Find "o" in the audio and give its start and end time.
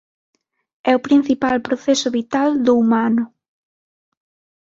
0.95-1.03